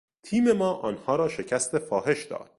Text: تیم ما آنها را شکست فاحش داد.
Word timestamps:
تیم 0.23 0.51
ما 0.51 0.71
آنها 0.73 1.15
را 1.15 1.29
شکست 1.29 1.77
فاحش 1.79 2.23
داد. 2.25 2.49